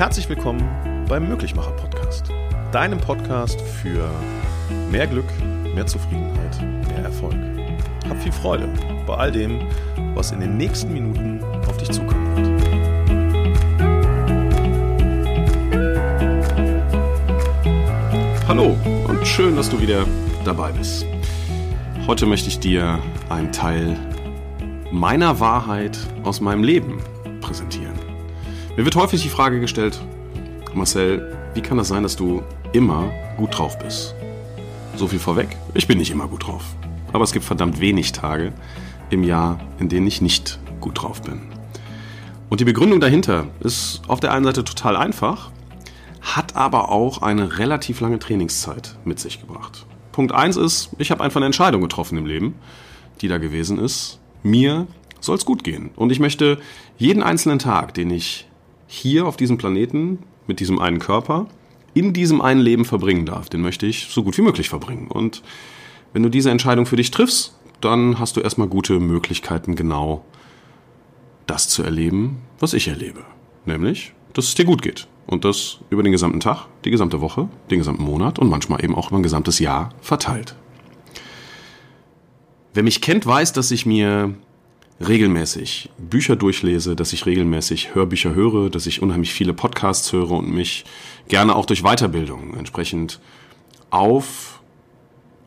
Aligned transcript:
Herzlich 0.00 0.30
willkommen 0.30 0.66
beim 1.10 1.28
Möglichmacher 1.28 1.72
Podcast, 1.72 2.32
deinem 2.72 2.98
Podcast 2.98 3.60
für 3.60 4.08
mehr 4.90 5.06
Glück, 5.06 5.26
mehr 5.74 5.84
Zufriedenheit, 5.84 6.58
mehr 6.88 7.04
Erfolg. 7.04 7.36
Hab 8.08 8.16
viel 8.22 8.32
Freude 8.32 8.66
bei 9.06 9.14
all 9.14 9.30
dem, 9.30 9.60
was 10.14 10.32
in 10.32 10.40
den 10.40 10.56
nächsten 10.56 10.94
Minuten 10.94 11.44
auf 11.68 11.76
dich 11.76 11.90
zukommen 11.90 12.34
wird. 12.34 12.48
Hallo 18.48 18.74
und 19.06 19.26
schön, 19.26 19.54
dass 19.54 19.68
du 19.68 19.78
wieder 19.82 20.06
dabei 20.46 20.72
bist. 20.72 21.04
Heute 22.06 22.24
möchte 22.24 22.48
ich 22.48 22.58
dir 22.58 22.98
einen 23.28 23.52
Teil 23.52 23.98
meiner 24.90 25.40
Wahrheit 25.40 25.98
aus 26.22 26.40
meinem 26.40 26.64
Leben 26.64 27.02
präsentieren. 27.42 28.09
Mir 28.80 28.86
wird 28.86 28.96
häufig 28.96 29.20
die 29.20 29.28
Frage 29.28 29.60
gestellt, 29.60 30.00
Marcel, 30.72 31.36
wie 31.52 31.60
kann 31.60 31.76
das 31.76 31.88
sein, 31.88 32.02
dass 32.02 32.16
du 32.16 32.42
immer 32.72 33.12
gut 33.36 33.58
drauf 33.58 33.78
bist? 33.78 34.14
So 34.96 35.06
viel 35.06 35.18
vorweg, 35.18 35.54
ich 35.74 35.86
bin 35.86 35.98
nicht 35.98 36.10
immer 36.10 36.26
gut 36.26 36.46
drauf. 36.46 36.64
Aber 37.12 37.22
es 37.22 37.32
gibt 37.32 37.44
verdammt 37.44 37.78
wenig 37.82 38.12
Tage 38.12 38.54
im 39.10 39.22
Jahr, 39.22 39.60
in 39.78 39.90
denen 39.90 40.06
ich 40.06 40.22
nicht 40.22 40.58
gut 40.80 41.02
drauf 41.02 41.20
bin. 41.20 41.42
Und 42.48 42.60
die 42.60 42.64
Begründung 42.64 43.00
dahinter 43.00 43.48
ist 43.60 44.00
auf 44.08 44.18
der 44.18 44.32
einen 44.32 44.46
Seite 44.46 44.64
total 44.64 44.96
einfach, 44.96 45.50
hat 46.22 46.56
aber 46.56 46.88
auch 46.88 47.20
eine 47.20 47.58
relativ 47.58 48.00
lange 48.00 48.18
Trainingszeit 48.18 48.96
mit 49.04 49.20
sich 49.20 49.42
gebracht. 49.42 49.84
Punkt 50.10 50.32
1 50.32 50.56
ist, 50.56 50.88
ich 50.96 51.10
habe 51.10 51.22
einfach 51.22 51.36
eine 51.36 51.44
Entscheidung 51.44 51.82
getroffen 51.82 52.16
im 52.16 52.24
Leben, 52.24 52.54
die 53.20 53.28
da 53.28 53.36
gewesen 53.36 53.78
ist. 53.78 54.20
Mir 54.42 54.86
soll 55.20 55.36
es 55.36 55.44
gut 55.44 55.64
gehen. 55.64 55.90
Und 55.96 56.12
ich 56.12 56.18
möchte 56.18 56.58
jeden 56.96 57.22
einzelnen 57.22 57.58
Tag, 57.58 57.92
den 57.92 58.10
ich 58.10 58.46
hier 58.92 59.26
auf 59.26 59.36
diesem 59.36 59.56
Planeten 59.56 60.18
mit 60.48 60.58
diesem 60.58 60.80
einen 60.80 60.98
Körper 60.98 61.46
in 61.94 62.12
diesem 62.12 62.40
einen 62.40 62.60
Leben 62.60 62.84
verbringen 62.84 63.24
darf, 63.24 63.48
den 63.48 63.62
möchte 63.62 63.86
ich 63.86 64.08
so 64.10 64.22
gut 64.22 64.36
wie 64.36 64.42
möglich 64.42 64.68
verbringen. 64.68 65.08
Und 65.08 65.42
wenn 66.12 66.22
du 66.22 66.28
diese 66.28 66.50
Entscheidung 66.50 66.86
für 66.86 66.96
dich 66.96 67.10
triffst, 67.10 67.56
dann 67.80 68.18
hast 68.18 68.36
du 68.36 68.40
erstmal 68.40 68.68
gute 68.68 68.98
Möglichkeiten, 69.00 69.74
genau 69.74 70.24
das 71.46 71.68
zu 71.68 71.82
erleben, 71.82 72.42
was 72.58 72.74
ich 72.74 72.88
erlebe. 72.88 73.24
Nämlich, 73.64 74.12
dass 74.32 74.46
es 74.46 74.54
dir 74.54 74.64
gut 74.64 74.82
geht. 74.82 75.08
Und 75.26 75.44
das 75.44 75.78
über 75.90 76.02
den 76.02 76.12
gesamten 76.12 76.40
Tag, 76.40 76.66
die 76.84 76.90
gesamte 76.90 77.20
Woche, 77.20 77.48
den 77.70 77.78
gesamten 77.78 78.02
Monat 78.02 78.38
und 78.38 78.48
manchmal 78.48 78.82
eben 78.84 78.96
auch 78.96 79.08
über 79.08 79.18
ein 79.18 79.22
gesamtes 79.22 79.60
Jahr 79.60 79.90
verteilt. 80.00 80.56
Wer 82.74 82.82
mich 82.82 83.00
kennt, 83.00 83.26
weiß, 83.26 83.52
dass 83.52 83.70
ich 83.70 83.86
mir 83.86 84.34
regelmäßig 85.00 85.90
Bücher 85.98 86.36
durchlese, 86.36 86.94
dass 86.94 87.12
ich 87.12 87.26
regelmäßig 87.26 87.94
Hörbücher 87.94 88.34
höre, 88.34 88.70
dass 88.70 88.86
ich 88.86 89.02
unheimlich 89.02 89.32
viele 89.32 89.54
Podcasts 89.54 90.12
höre 90.12 90.32
und 90.32 90.52
mich 90.52 90.84
gerne 91.28 91.56
auch 91.56 91.66
durch 91.66 91.82
Weiterbildung 91.82 92.54
entsprechend 92.54 93.20
auf 93.90 94.60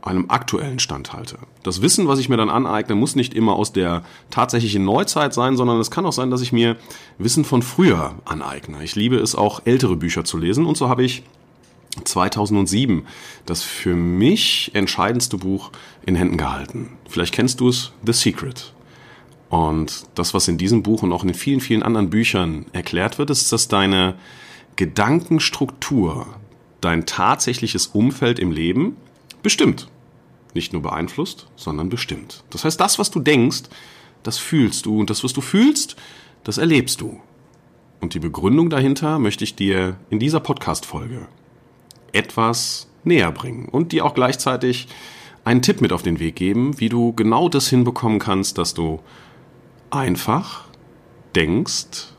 einem 0.01 0.29
aktuellen 0.29 0.79
Stand 0.79 1.13
halte. 1.13 1.37
Das 1.61 1.81
Wissen, 1.81 2.07
was 2.07 2.19
ich 2.19 2.27
mir 2.27 2.35
dann 2.35 2.49
aneigne, 2.49 2.95
muss 2.95 3.15
nicht 3.15 3.33
immer 3.33 3.53
aus 3.53 3.71
der 3.71 4.03
tatsächlichen 4.31 4.83
Neuzeit 4.83 5.33
sein, 5.33 5.55
sondern 5.55 5.79
es 5.79 5.91
kann 5.91 6.05
auch 6.05 6.11
sein, 6.11 6.29
dass 6.29 6.41
ich 6.41 6.51
mir 6.51 6.75
Wissen 7.17 7.45
von 7.45 7.61
früher 7.61 8.15
aneigne. 8.25 8.83
Ich 8.83 8.95
liebe 8.95 9.15
es 9.15 9.33
auch, 9.33 9.61
ältere 9.65 9.95
Bücher 9.95 10.25
zu 10.25 10.37
lesen 10.37 10.65
und 10.65 10.75
so 10.75 10.89
habe 10.89 11.05
ich 11.05 11.23
2007 12.03 13.05
das 13.45 13.63
für 13.63 13.95
mich 13.95 14.71
entscheidendste 14.73 15.37
Buch 15.37 15.71
in 16.05 16.15
Händen 16.15 16.37
gehalten. 16.37 16.97
Vielleicht 17.07 17.33
kennst 17.33 17.59
du 17.59 17.69
es, 17.69 17.91
The 18.05 18.13
Secret. 18.13 18.73
Und 19.53 20.07
das, 20.15 20.33
was 20.33 20.47
in 20.47 20.57
diesem 20.57 20.81
Buch 20.81 21.03
und 21.03 21.13
auch 21.13 21.23
in 21.23 21.35
vielen, 21.35 21.59
vielen 21.59 21.83
anderen 21.83 22.09
Büchern 22.09 22.65
erklärt 22.73 23.19
wird, 23.19 23.29
ist, 23.29 23.51
dass 23.51 23.67
deine 23.67 24.15
Gedankenstruktur, 24.77 26.25
dein 26.81 27.05
tatsächliches 27.05 27.85
Umfeld 27.85 28.39
im 28.39 28.51
Leben 28.51 28.97
bestimmt. 29.43 29.89
Nicht 30.55 30.73
nur 30.73 30.81
beeinflusst, 30.81 31.49
sondern 31.55 31.89
bestimmt. 31.89 32.43
Das 32.49 32.65
heißt, 32.65 32.79
das, 32.79 32.97
was 32.97 33.11
du 33.11 33.19
denkst, 33.19 33.65
das 34.23 34.39
fühlst 34.39 34.87
du 34.87 34.99
und 34.99 35.11
das, 35.11 35.23
was 35.23 35.33
du 35.33 35.41
fühlst, 35.41 35.97
das 36.43 36.57
erlebst 36.57 36.99
du. 36.99 37.21
Und 38.01 38.15
die 38.15 38.19
Begründung 38.19 38.71
dahinter 38.71 39.19
möchte 39.19 39.43
ich 39.43 39.53
dir 39.53 39.97
in 40.09 40.17
dieser 40.17 40.39
Podcast-Folge 40.39 41.27
etwas 42.11 42.87
näher 43.03 43.31
bringen 43.31 43.69
und 43.69 43.91
dir 43.91 44.03
auch 44.03 44.15
gleichzeitig 44.15 44.87
einen 45.43 45.61
Tipp 45.61 45.79
mit 45.79 45.93
auf 45.93 46.01
den 46.01 46.19
Weg 46.19 46.37
geben, 46.37 46.79
wie 46.79 46.89
du 46.89 47.13
genau 47.13 47.49
das 47.49 47.67
hinbekommen 47.67 48.17
kannst, 48.17 48.57
dass 48.57 48.73
du 48.73 48.99
einfach 49.93 50.65
denkst, 51.35 52.13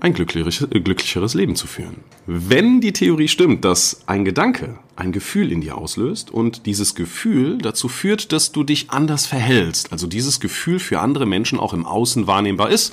ein 0.00 0.14
glücklicheres 0.14 1.34
Leben 1.34 1.54
zu 1.54 1.68
führen. 1.68 2.02
Wenn 2.26 2.80
die 2.80 2.92
Theorie 2.92 3.28
stimmt, 3.28 3.64
dass 3.64 4.02
ein 4.06 4.24
Gedanke 4.24 4.78
ein 4.96 5.12
Gefühl 5.12 5.52
in 5.52 5.60
dir 5.60 5.78
auslöst 5.78 6.30
und 6.30 6.66
dieses 6.66 6.96
Gefühl 6.96 7.58
dazu 7.58 7.88
führt, 7.88 8.32
dass 8.32 8.50
du 8.50 8.64
dich 8.64 8.90
anders 8.90 9.26
verhältst, 9.26 9.92
also 9.92 10.08
dieses 10.08 10.40
Gefühl 10.40 10.80
für 10.80 11.00
andere 11.00 11.26
Menschen 11.26 11.60
auch 11.60 11.72
im 11.72 11.86
Außen 11.86 12.26
wahrnehmbar 12.26 12.70
ist, 12.70 12.92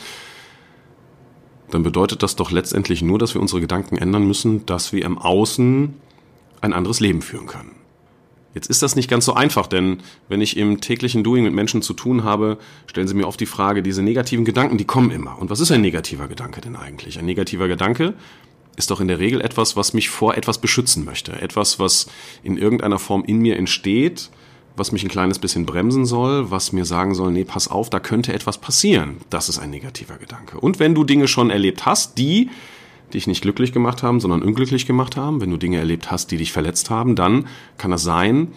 dann 1.71 1.83
bedeutet 1.83 2.21
das 2.21 2.35
doch 2.35 2.51
letztendlich 2.51 3.01
nur, 3.01 3.17
dass 3.17 3.33
wir 3.33 3.41
unsere 3.41 3.61
Gedanken 3.61 3.97
ändern 3.97 4.25
müssen, 4.27 4.65
dass 4.65 4.93
wir 4.93 5.03
im 5.05 5.17
Außen 5.17 5.95
ein 6.61 6.73
anderes 6.73 6.99
Leben 6.99 7.21
führen 7.21 7.47
können. 7.47 7.75
Jetzt 8.55 8.69
ist 8.69 8.81
das 8.81 8.95
nicht 8.95 9.09
ganz 9.09 9.25
so 9.25 9.33
einfach, 9.33 9.67
denn 9.67 9.99
wenn 10.27 10.41
ich 10.41 10.57
im 10.57 10.81
täglichen 10.81 11.23
Doing 11.23 11.43
mit 11.43 11.53
Menschen 11.53 11.81
zu 11.81 11.93
tun 11.93 12.23
habe, 12.23 12.57
stellen 12.87 13.07
sie 13.07 13.13
mir 13.13 13.27
oft 13.27 13.39
die 13.39 13.45
Frage, 13.45 13.83
diese 13.83 14.01
negativen 14.01 14.43
Gedanken, 14.43 14.77
die 14.77 14.85
kommen 14.85 15.11
immer. 15.11 15.37
Und 15.39 15.49
was 15.49 15.59
ist 15.59 15.71
ein 15.71 15.81
negativer 15.81 16.27
Gedanke 16.27 16.59
denn 16.61 16.75
eigentlich? 16.75 17.19
Ein 17.19 17.25
negativer 17.25 17.67
Gedanke 17.67 18.15
ist 18.75 18.89
doch 18.89 19.01
in 19.01 19.07
der 19.07 19.19
Regel 19.19 19.41
etwas, 19.41 19.75
was 19.75 19.93
mich 19.93 20.09
vor 20.09 20.35
etwas 20.35 20.57
beschützen 20.57 21.05
möchte. 21.05 21.33
Etwas, 21.41 21.79
was 21.79 22.07
in 22.43 22.57
irgendeiner 22.57 22.97
Form 22.97 23.23
in 23.23 23.37
mir 23.39 23.57
entsteht, 23.57 24.29
was 24.75 24.91
mich 24.91 25.03
ein 25.03 25.09
kleines 25.09 25.37
bisschen 25.37 25.65
bremsen 25.65 26.05
soll, 26.05 26.49
was 26.49 26.71
mir 26.71 26.85
sagen 26.85 27.13
soll, 27.13 27.31
nee, 27.31 27.43
pass 27.43 27.67
auf, 27.67 27.89
da 27.89 27.99
könnte 27.99 28.33
etwas 28.33 28.57
passieren. 28.57 29.17
Das 29.29 29.49
ist 29.49 29.59
ein 29.59 29.69
negativer 29.69 30.17
Gedanke. 30.17 30.59
Und 30.59 30.79
wenn 30.79 30.95
du 30.95 31.03
Dinge 31.03 31.27
schon 31.27 31.49
erlebt 31.49 31.85
hast, 31.85 32.17
die 32.17 32.49
dich 33.13 33.27
nicht 33.27 33.41
glücklich 33.41 33.71
gemacht 33.71 34.03
haben, 34.03 34.19
sondern 34.19 34.43
unglücklich 34.43 34.85
gemacht 34.85 35.17
haben, 35.17 35.41
wenn 35.41 35.49
du 35.49 35.57
Dinge 35.57 35.77
erlebt 35.77 36.11
hast, 36.11 36.31
die 36.31 36.37
dich 36.37 36.51
verletzt 36.51 36.89
haben, 36.89 37.15
dann 37.15 37.47
kann 37.77 37.91
es 37.91 38.03
sein, 38.03 38.49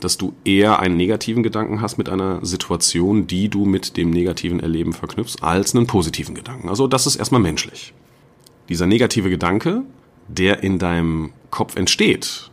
dass 0.00 0.18
du 0.18 0.34
eher 0.44 0.80
einen 0.80 0.96
negativen 0.96 1.42
Gedanken 1.42 1.80
hast 1.80 1.96
mit 1.96 2.08
einer 2.08 2.44
Situation, 2.44 3.26
die 3.26 3.48
du 3.48 3.64
mit 3.64 3.96
dem 3.96 4.10
negativen 4.10 4.60
Erleben 4.60 4.92
verknüpfst, 4.92 5.42
als 5.42 5.74
einen 5.74 5.86
positiven 5.86 6.34
Gedanken. 6.34 6.68
Also 6.68 6.86
das 6.86 7.06
ist 7.06 7.16
erstmal 7.16 7.40
menschlich. 7.40 7.94
Dieser 8.68 8.86
negative 8.86 9.30
Gedanke, 9.30 9.82
der 10.28 10.62
in 10.62 10.78
deinem 10.78 11.32
Kopf 11.50 11.76
entsteht, 11.76 12.50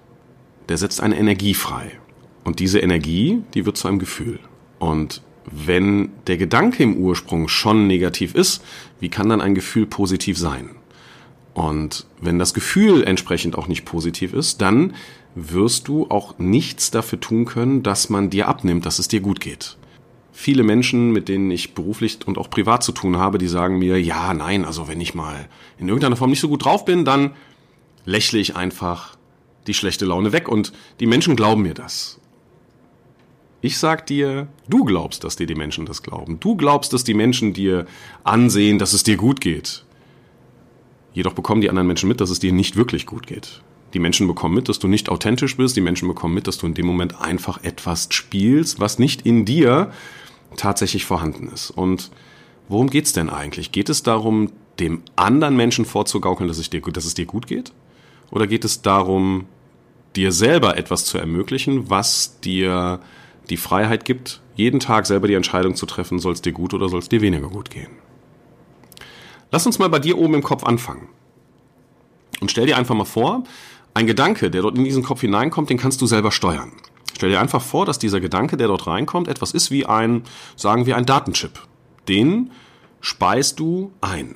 der 0.67 0.77
setzt 0.77 1.01
eine 1.01 1.17
Energie 1.17 1.53
frei. 1.53 1.91
Und 2.43 2.59
diese 2.59 2.79
Energie, 2.79 3.41
die 3.53 3.65
wird 3.65 3.77
zu 3.77 3.87
einem 3.87 3.99
Gefühl. 3.99 4.39
Und 4.77 5.21
wenn 5.51 6.11
der 6.27 6.37
Gedanke 6.37 6.83
im 6.83 6.97
Ursprung 6.97 7.47
schon 7.47 7.87
negativ 7.87 8.35
ist, 8.35 8.63
wie 8.99 9.09
kann 9.09 9.29
dann 9.29 9.41
ein 9.41 9.55
Gefühl 9.55 9.85
positiv 9.85 10.37
sein? 10.37 10.69
Und 11.59 12.05
wenn 12.21 12.39
das 12.39 12.53
Gefühl 12.53 13.03
entsprechend 13.03 13.57
auch 13.57 13.67
nicht 13.67 13.83
positiv 13.83 14.31
ist, 14.31 14.61
dann 14.61 14.93
wirst 15.35 15.89
du 15.89 16.09
auch 16.09 16.39
nichts 16.39 16.89
dafür 16.89 17.19
tun 17.19 17.43
können, 17.43 17.83
dass 17.83 18.09
man 18.09 18.29
dir 18.29 18.47
abnimmt, 18.47 18.85
dass 18.85 18.97
es 18.97 19.09
dir 19.09 19.19
gut 19.19 19.41
geht. 19.41 19.75
Viele 20.31 20.63
Menschen, 20.63 21.11
mit 21.11 21.27
denen 21.27 21.51
ich 21.51 21.73
beruflich 21.75 22.19
und 22.25 22.37
auch 22.37 22.49
privat 22.49 22.81
zu 22.81 22.93
tun 22.93 23.17
habe, 23.17 23.37
die 23.37 23.49
sagen 23.49 23.77
mir, 23.77 24.01
ja, 24.01 24.33
nein, 24.33 24.63
also 24.63 24.87
wenn 24.87 25.01
ich 25.01 25.15
mal 25.15 25.49
in 25.77 25.89
irgendeiner 25.89 26.15
Form 26.15 26.29
nicht 26.29 26.39
so 26.39 26.47
gut 26.47 26.63
drauf 26.63 26.85
bin, 26.85 27.03
dann 27.03 27.31
lächle 28.05 28.39
ich 28.39 28.55
einfach 28.55 29.17
die 29.67 29.73
schlechte 29.73 30.05
Laune 30.05 30.31
weg 30.31 30.47
und 30.47 30.71
die 31.01 31.07
Menschen 31.07 31.35
glauben 31.35 31.63
mir 31.63 31.73
das. 31.73 32.21
Ich 33.59 33.77
sag 33.79 34.05
dir, 34.05 34.47
du 34.69 34.85
glaubst, 34.85 35.25
dass 35.25 35.35
dir 35.35 35.45
die 35.45 35.55
Menschen 35.55 35.85
das 35.85 36.03
glauben. 36.03 36.39
Du 36.39 36.55
glaubst, 36.55 36.93
dass 36.93 37.03
die 37.03 37.13
Menschen 37.13 37.51
dir 37.51 37.85
ansehen, 38.23 38.79
dass 38.79 38.93
es 38.93 39.03
dir 39.03 39.17
gut 39.17 39.41
geht. 39.41 39.83
Jedoch 41.13 41.33
bekommen 41.33 41.61
die 41.61 41.69
anderen 41.69 41.87
Menschen 41.87 42.07
mit, 42.07 42.21
dass 42.21 42.29
es 42.29 42.39
dir 42.39 42.51
nicht 42.51 42.75
wirklich 42.75 43.05
gut 43.05 43.27
geht. 43.27 43.61
Die 43.93 43.99
Menschen 43.99 44.27
bekommen 44.27 44.55
mit, 44.55 44.69
dass 44.69 44.79
du 44.79 44.87
nicht 44.87 45.09
authentisch 45.09 45.57
bist. 45.57 45.75
Die 45.75 45.81
Menschen 45.81 46.07
bekommen 46.07 46.35
mit, 46.35 46.47
dass 46.47 46.57
du 46.57 46.67
in 46.67 46.75
dem 46.75 46.85
Moment 46.85 47.19
einfach 47.19 47.63
etwas 47.63 48.07
spielst, 48.11 48.79
was 48.79 48.99
nicht 48.99 49.25
in 49.25 49.45
dir 49.45 49.91
tatsächlich 50.55 51.05
vorhanden 51.05 51.47
ist. 51.47 51.71
Und 51.71 52.11
worum 52.67 52.89
geht's 52.89 53.13
denn 53.13 53.29
eigentlich? 53.29 53.71
Geht 53.71 53.89
es 53.89 54.03
darum, 54.03 54.51
dem 54.79 55.01
anderen 55.15 55.55
Menschen 55.55 55.85
vorzugaukeln, 55.85 56.47
dass 56.47 56.57
es 56.57 56.69
dir, 56.69 56.81
dass 56.81 57.05
es 57.05 57.15
dir 57.15 57.25
gut 57.25 57.47
geht? 57.47 57.71
Oder 58.31 58.47
geht 58.47 58.63
es 58.63 58.81
darum, 58.81 59.45
dir 60.15 60.31
selber 60.31 60.77
etwas 60.77 61.05
zu 61.05 61.17
ermöglichen, 61.17 61.89
was 61.89 62.39
dir 62.41 62.99
die 63.49 63.57
Freiheit 63.57 64.05
gibt, 64.05 64.41
jeden 64.55 64.79
Tag 64.79 65.05
selber 65.05 65.27
die 65.27 65.33
Entscheidung 65.33 65.75
zu 65.75 65.85
treffen, 65.85 66.19
soll 66.19 66.33
es 66.33 66.41
dir 66.41 66.51
gut 66.51 66.73
oder 66.73 66.89
soll 66.89 66.99
es 66.99 67.09
dir 67.09 67.21
weniger 67.21 67.49
gut 67.49 67.69
gehen? 67.69 67.89
Lass 69.51 69.65
uns 69.65 69.79
mal 69.79 69.89
bei 69.89 69.99
dir 69.99 70.17
oben 70.17 70.35
im 70.35 70.43
Kopf 70.43 70.63
anfangen. 70.63 71.07
Und 72.39 72.51
stell 72.51 72.65
dir 72.65 72.77
einfach 72.77 72.95
mal 72.95 73.05
vor, 73.05 73.43
ein 73.93 74.07
Gedanke, 74.07 74.51
der 74.51 74.61
dort 74.61 74.77
in 74.77 74.83
diesen 74.83 75.03
Kopf 75.03 75.21
hineinkommt, 75.21 75.69
den 75.69 75.77
kannst 75.77 76.01
du 76.01 76.05
selber 76.05 76.31
steuern. 76.31 76.71
Stell 77.15 77.29
dir 77.29 77.41
einfach 77.41 77.61
vor, 77.61 77.85
dass 77.85 77.99
dieser 77.99 78.21
Gedanke, 78.21 78.55
der 78.55 78.67
dort 78.67 78.87
reinkommt, 78.87 79.27
etwas 79.27 79.51
ist 79.51 79.71
wie 79.71 79.85
ein, 79.85 80.23
sagen 80.55 80.85
wir, 80.85 80.95
ein 80.95 81.05
Datenchip. 81.05 81.59
Den 82.07 82.51
speist 83.01 83.59
du 83.59 83.91
ein. 83.99 84.35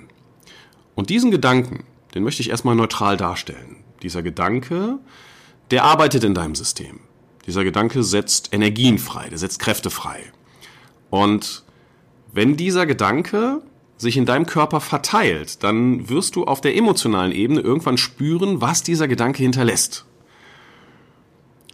Und 0.95 1.09
diesen 1.09 1.31
Gedanken, 1.31 1.85
den 2.13 2.23
möchte 2.23 2.41
ich 2.41 2.49
erstmal 2.49 2.75
neutral 2.75 3.17
darstellen. 3.17 3.77
Dieser 4.01 4.21
Gedanke, 4.21 4.99
der 5.71 5.85
arbeitet 5.85 6.23
in 6.23 6.33
deinem 6.33 6.55
System. 6.55 6.99
Dieser 7.47 7.63
Gedanke 7.63 8.03
setzt 8.03 8.53
Energien 8.53 8.99
frei, 8.99 9.29
der 9.29 9.37
setzt 9.37 9.59
Kräfte 9.59 9.89
frei. 9.89 10.31
Und 11.09 11.63
wenn 12.31 12.57
dieser 12.57 12.85
Gedanke 12.85 13.61
sich 14.03 14.17
in 14.17 14.25
deinem 14.25 14.45
Körper 14.45 14.79
verteilt, 14.79 15.63
dann 15.63 16.09
wirst 16.09 16.35
du 16.35 16.45
auf 16.45 16.61
der 16.61 16.75
emotionalen 16.75 17.31
Ebene 17.31 17.61
irgendwann 17.61 17.97
spüren, 17.97 18.61
was 18.61 18.83
dieser 18.83 19.07
Gedanke 19.07 19.41
hinterlässt. 19.41 20.05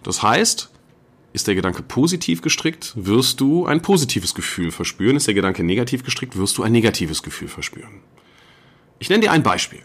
Das 0.03 0.23
heißt, 0.23 0.69
ist 1.33 1.47
der 1.47 1.55
Gedanke 1.55 1.83
positiv 1.83 2.41
gestrickt, 2.41 2.93
wirst 2.95 3.39
du 3.39 3.65
ein 3.65 3.81
positives 3.81 4.33
Gefühl 4.33 4.71
verspüren. 4.71 5.15
Ist 5.15 5.27
der 5.27 5.33
Gedanke 5.33 5.63
negativ 5.63 6.03
gestrickt, 6.03 6.37
wirst 6.37 6.57
du 6.57 6.63
ein 6.63 6.71
negatives 6.71 7.21
Gefühl 7.21 7.49
verspüren. 7.49 8.01
Ich 8.97 9.09
nenne 9.09 9.21
dir 9.21 9.31
ein 9.31 9.43
Beispiel. 9.43 9.81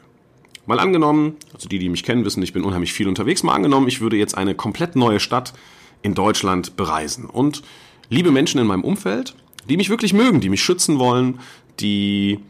Mal 0.67 0.81
angenommen, 0.81 1.37
also 1.53 1.69
die, 1.69 1.79
die 1.79 1.91
mich 1.91 2.05
kennen, 2.05 2.25
wissen, 2.25 2.43
ich 2.43 2.55
bin 2.55 2.65
unheimlich 2.65 2.95
viel 2.95 3.09
unterwegs. 3.09 3.43
Mal 3.43 3.55
angenommen, 3.55 3.89
ich 3.89 4.01
würde 4.01 4.17
jetzt 4.17 4.37
eine 4.37 4.55
komplett 4.55 4.97
neue 4.97 5.21
Stadt 5.21 5.53
in 6.01 6.15
Deutschland 6.15 6.77
bereisen. 6.77 7.27
Und 7.27 7.63
liebe 8.09 8.31
Menschen 8.31 8.61
in 8.61 8.67
meinem 8.67 8.85
Umfeld, 8.85 9.35
die 9.69 9.77
mich 9.77 9.91
wirklich 9.91 10.15
mögen, 10.15 10.41
die 10.41 10.49
mich 10.49 10.63
schützen 10.63 10.99
wollen, 10.99 11.41
die 11.81 12.41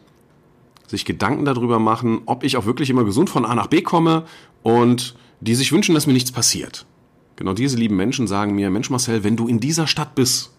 sich 0.87 1.05
Gedanken 1.05 1.45
darüber 1.45 1.79
machen, 1.79 2.23
ob 2.27 2.45
ich 2.45 2.57
auch 2.57 2.67
wirklich 2.67 2.91
immer 2.91 3.05
gesund 3.05 3.31
von 3.31 3.45
A 3.45 3.55
nach 3.55 3.67
B 3.67 3.83
komme 3.83 4.25
und 4.63 5.15
die 5.41 5.55
sich 5.55 5.73
wünschen, 5.73 5.95
dass 5.95 6.07
mir 6.07 6.13
nichts 6.13 6.33
passiert. 6.33 6.87
Genau 7.37 7.53
diese 7.53 7.77
lieben 7.77 7.97
Menschen 7.97 8.27
sagen 8.27 8.55
mir, 8.55 8.71
Mensch 8.71 8.91
Marcel, 8.91 9.25
wenn 9.25 9.37
du 9.37 9.49
in 9.49 9.61
dieser 9.61 9.87
Stadt 9.87 10.15
bist, 10.15 10.53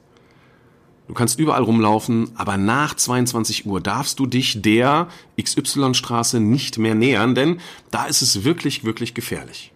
du 1.08 1.14
kannst 1.14 1.40
überall 1.40 1.64
rumlaufen, 1.64 2.32
aber 2.36 2.58
nach 2.58 2.96
22 2.96 3.66
Uhr 3.66 3.80
darfst 3.80 4.20
du 4.20 4.26
dich 4.26 4.62
der 4.62 5.08
XY-Straße 5.42 6.40
nicht 6.40 6.78
mehr 6.78 6.96
nähern, 6.96 7.36
denn 7.36 7.60
da 7.92 8.06
ist 8.06 8.22
es 8.22 8.44
wirklich, 8.44 8.84
wirklich 8.84 9.14
gefährlich. 9.14 9.72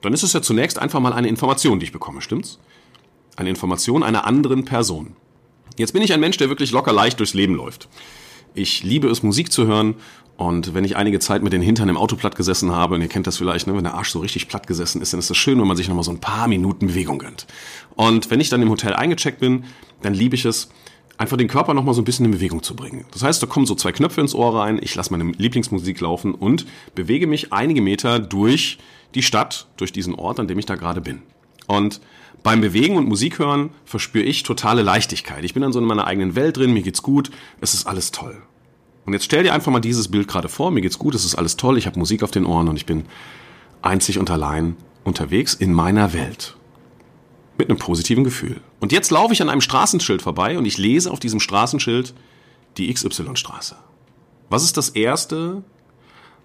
Dann 0.00 0.12
ist 0.12 0.22
es 0.22 0.32
ja 0.32 0.42
zunächst 0.42 0.78
einfach 0.78 1.00
mal 1.00 1.12
eine 1.12 1.28
Information, 1.28 1.78
die 1.78 1.86
ich 1.86 1.92
bekomme, 1.92 2.20
stimmt's? 2.20 2.58
Eine 3.36 3.50
Information 3.50 4.02
einer 4.02 4.26
anderen 4.26 4.64
Person. 4.64 5.14
Jetzt 5.78 5.92
bin 5.92 6.02
ich 6.02 6.12
ein 6.12 6.20
Mensch, 6.20 6.36
der 6.36 6.48
wirklich 6.48 6.72
locker 6.72 6.92
leicht 6.92 7.20
durchs 7.20 7.34
Leben 7.34 7.54
läuft. 7.54 7.88
Ich 8.54 8.82
liebe 8.82 9.08
es, 9.08 9.22
Musik 9.22 9.52
zu 9.52 9.66
hören 9.66 9.94
und 10.36 10.74
wenn 10.74 10.84
ich 10.84 10.96
einige 10.96 11.20
Zeit 11.20 11.42
mit 11.42 11.52
den 11.52 11.62
Hintern 11.62 11.88
im 11.88 11.96
Auto 11.96 12.16
platt 12.16 12.34
gesessen 12.34 12.72
habe, 12.72 12.96
und 12.96 13.00
ihr 13.00 13.08
kennt 13.08 13.28
das 13.28 13.36
vielleicht, 13.36 13.66
ne, 13.68 13.76
wenn 13.76 13.84
der 13.84 13.94
Arsch 13.94 14.10
so 14.10 14.18
richtig 14.18 14.48
platt 14.48 14.66
gesessen 14.66 15.00
ist, 15.00 15.12
dann 15.12 15.20
ist 15.20 15.30
das 15.30 15.36
schön, 15.36 15.60
wenn 15.60 15.68
man 15.68 15.76
sich 15.76 15.88
nochmal 15.88 16.04
so 16.04 16.10
ein 16.10 16.20
paar 16.20 16.48
Minuten 16.48 16.88
Bewegung 16.88 17.18
gönnt. 17.18 17.46
Und 17.94 18.30
wenn 18.30 18.40
ich 18.40 18.48
dann 18.48 18.60
im 18.60 18.70
Hotel 18.70 18.92
eingecheckt 18.92 19.38
bin, 19.38 19.64
dann 20.02 20.14
liebe 20.14 20.34
ich 20.34 20.44
es, 20.44 20.68
einfach 21.16 21.36
den 21.36 21.48
Körper 21.48 21.74
nochmal 21.74 21.94
so 21.94 22.00
ein 22.00 22.04
bisschen 22.04 22.24
in 22.24 22.32
Bewegung 22.32 22.62
zu 22.62 22.74
bringen. 22.74 23.04
Das 23.12 23.22
heißt, 23.22 23.42
da 23.42 23.46
kommen 23.46 23.66
so 23.66 23.74
zwei 23.74 23.92
Knöpfe 23.92 24.20
ins 24.20 24.34
Ohr 24.34 24.54
rein, 24.58 24.78
ich 24.82 24.94
lasse 24.94 25.12
meine 25.12 25.32
Lieblingsmusik 25.32 26.00
laufen 26.00 26.34
und 26.34 26.66
bewege 26.94 27.26
mich 27.26 27.52
einige 27.52 27.82
Meter 27.82 28.18
durch 28.18 28.78
die 29.14 29.22
Stadt, 29.22 29.66
durch 29.76 29.92
diesen 29.92 30.14
Ort, 30.14 30.40
an 30.40 30.48
dem 30.48 30.58
ich 30.58 30.66
da 30.66 30.76
gerade 30.76 31.00
bin. 31.00 31.22
Und 31.68 32.00
beim 32.42 32.60
Bewegen 32.60 32.96
und 32.96 33.08
Musik 33.08 33.38
hören 33.38 33.70
verspüre 33.84 34.24
ich 34.24 34.42
totale 34.42 34.82
Leichtigkeit. 34.82 35.44
Ich 35.44 35.54
bin 35.54 35.62
dann 35.62 35.72
so 35.72 35.78
in 35.78 35.84
meiner 35.84 36.06
eigenen 36.06 36.34
Welt 36.34 36.56
drin, 36.56 36.72
mir 36.72 36.82
geht's 36.82 37.02
gut, 37.02 37.30
es 37.60 37.74
ist 37.74 37.86
alles 37.86 38.10
toll. 38.10 38.42
Und 39.06 39.12
jetzt 39.12 39.26
stell 39.26 39.42
dir 39.42 39.54
einfach 39.54 39.70
mal 39.70 39.80
dieses 39.80 40.08
Bild 40.08 40.28
gerade 40.28 40.48
vor, 40.48 40.70
mir 40.70 40.80
geht's 40.80 40.98
gut, 40.98 41.14
es 41.14 41.24
ist 41.24 41.34
alles 41.34 41.56
toll, 41.56 41.78
ich 41.78 41.86
habe 41.86 41.98
Musik 41.98 42.22
auf 42.22 42.30
den 42.30 42.44
Ohren 42.44 42.68
und 42.68 42.76
ich 42.76 42.86
bin 42.86 43.04
einzig 43.82 44.18
und 44.18 44.30
allein 44.30 44.76
unterwegs 45.04 45.54
in 45.54 45.72
meiner 45.72 46.12
Welt. 46.12 46.56
Mit 47.58 47.68
einem 47.68 47.78
positiven 47.78 48.24
Gefühl. 48.24 48.60
Und 48.80 48.92
jetzt 48.92 49.10
laufe 49.10 49.32
ich 49.32 49.42
an 49.42 49.48
einem 49.48 49.60
Straßenschild 49.60 50.22
vorbei 50.22 50.58
und 50.58 50.64
ich 50.64 50.78
lese 50.78 51.10
auf 51.10 51.20
diesem 51.20 51.40
Straßenschild 51.40 52.14
die 52.76 52.92
XY-Straße. 52.92 53.76
Was 54.48 54.64
ist 54.64 54.76
das 54.76 54.90
Erste, 54.90 55.62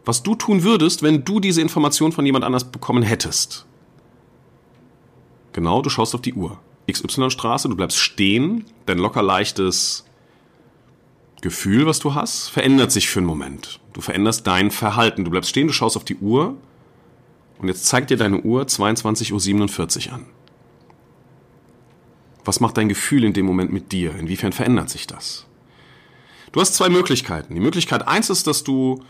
was 0.06 0.24
du 0.24 0.36
tun 0.36 0.64
würdest, 0.64 1.04
wenn 1.04 1.24
du 1.24 1.40
diese 1.40 1.62
Information 1.62 2.12
von 2.12 2.26
jemand 2.26 2.44
anders 2.44 2.72
bekommen 2.72 3.04
hättest? 3.04 3.66
Genau, 5.54 5.82
du 5.82 5.90
schaust 5.90 6.16
auf 6.16 6.22
die 6.22 6.34
Uhr. 6.34 6.60
XY-Straße, 6.92 7.70
du 7.70 7.76
bleibst 7.76 7.98
stehen, 7.98 8.66
dein 8.86 8.98
locker 8.98 9.24
leichtes 9.24 10.06
Gefühl, 11.42 11.86
was 11.86 12.00
du 12.00 12.14
hast, 12.16 12.50
verändert 12.50 12.92
sich 12.92 13.10
für 13.10 13.20
einen 13.20 13.28
Moment. 13.28 13.80
Du 13.94 14.02
veränderst 14.02 14.48
dein 14.48 14.72
Verhalten. 14.72 15.24
Du 15.24 15.32
bleibst 15.32 15.50
stehen, 15.50 15.68
du 15.68 15.74
schaust 15.74 15.96
auf 15.96 16.06
die 16.06 16.16
Uhr 16.16 16.56
und 17.60 17.68
jetzt 17.68 17.86
zeigt 17.86 18.10
dir 18.10 18.18
deine 18.18 18.42
Uhr 18.42 18.64
22.47 18.64 20.08
Uhr 20.08 20.14
an. 20.14 20.26
Was 22.46 22.60
macht 22.60 22.78
dein 22.78 22.90
Gefühl 22.90 23.24
in 23.24 23.34
dem 23.34 23.46
Moment 23.46 23.72
mit 23.72 23.92
dir? 23.92 24.16
Inwiefern 24.16 24.52
verändert 24.52 24.90
sich 24.90 25.08
das? 25.08 25.46
Du 26.52 26.60
hast 26.60 26.76
zwei 26.76 26.90
Möglichkeiten. 26.90 27.56
Die 27.56 27.62
Möglichkeit 27.62 28.08
eins 28.08 28.30
ist, 28.30 28.48
dass 28.48 28.64
du 28.64 29.04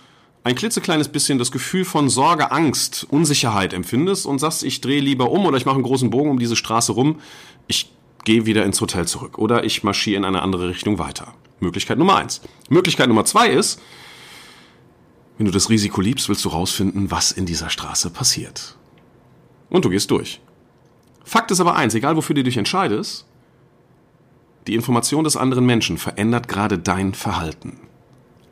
ein 0.44 0.56
klitzekleines 0.56 1.08
bisschen 1.08 1.40
das 1.40 1.52
Gefühl 1.52 1.86
von 1.86 2.10
Sorge, 2.10 2.52
Angst, 2.52 3.08
Unsicherheit 3.10 3.74
empfindest 3.74 4.26
und 4.26 4.40
sagst, 4.40 4.64
ich 4.64 4.82
drehe 4.82 5.02
lieber 5.02 5.32
um 5.32 5.46
oder 5.46 5.58
ich 5.58 5.66
mache 5.66 5.76
einen 5.76 5.84
großen 5.84 6.10
Bogen 6.10 6.30
um 6.30 6.40
diese 6.40 6.56
Straße 6.56 6.92
rum. 6.92 7.20
Ich 7.68 7.92
gehe 8.26 8.46
wieder 8.46 8.66
ins 8.66 8.82
Hotel 8.82 9.08
zurück 9.08 9.38
oder 9.38 9.64
ich 9.64 9.84
marschiere 9.84 10.18
in 10.18 10.26
eine 10.26 10.42
andere 10.42 10.70
Richtung 10.70 11.00
weiter. 11.00 11.34
Möglichkeit 11.60 11.98
Nummer 11.98 12.18
eins. 12.18 12.42
Möglichkeit 12.70 13.08
Nummer 13.08 13.26
zwei 13.26 13.48
ist, 13.50 13.82
wenn 15.38 15.46
du 15.46 15.52
das 15.52 15.70
Risiko 15.70 16.02
liebst, 16.02 16.30
willst 16.30 16.46
du 16.46 16.50
rausfinden, 16.50 17.10
was 17.10 17.32
in 17.32 17.46
dieser 17.46 17.70
Straße 17.70 18.10
passiert. 18.10 18.78
Und 19.70 19.86
du 19.86 19.90
gehst 19.90 20.12
durch. 20.12 20.42
Fakt 21.24 21.52
ist 21.52 21.62
aber 21.62 21.76
eins, 21.76 21.96
egal 21.96 22.16
wofür 22.18 22.36
du 22.36 22.44
dich 22.44 22.58
entscheidest, 22.58 23.26
die 24.68 24.76
Information 24.76 25.24
des 25.24 25.36
anderen 25.36 25.66
Menschen 25.66 25.98
verändert 25.98 26.48
gerade 26.48 26.78
dein 26.78 27.14
Verhalten. 27.14 27.80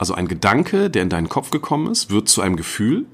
Also 0.02 0.16
ein 0.16 0.28
Gedanke, 0.28 0.90
der 0.90 1.04
in 1.04 1.10
deinen 1.10 1.30
Kopf 1.30 1.52
gekommen 1.52 1.92
ist, 1.92 2.10
wird 2.10 2.28
zu 2.28 2.42
einem 2.42 2.56
Gefühl, 2.56 3.06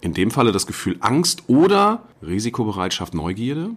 in 0.00 0.14
dem 0.14 0.32
Falle 0.32 0.50
das 0.50 0.66
Gefühl 0.66 0.96
Angst 0.98 1.44
oder 1.46 2.02
Risikobereitschaft, 2.26 3.14
Neugierde, 3.14 3.70